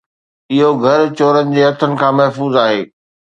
[0.53, 2.79] اھو گھر چورن جي ھٿن کان محفوظ آھي